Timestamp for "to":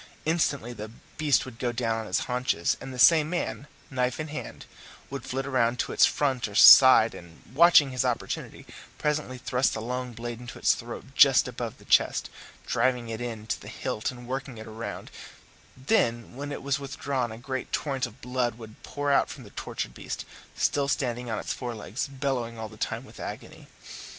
5.77-5.91, 13.45-13.61